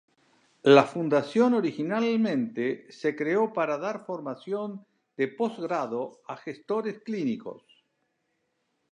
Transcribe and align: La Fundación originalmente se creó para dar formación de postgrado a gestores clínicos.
La 0.63 0.83
Fundación 0.85 1.53
originalmente 1.53 2.91
se 2.91 3.15
creó 3.15 3.53
para 3.53 3.77
dar 3.77 4.03
formación 4.03 4.83
de 5.15 5.27
postgrado 5.27 6.23
a 6.27 6.37
gestores 6.37 7.03
clínicos. 7.03 7.61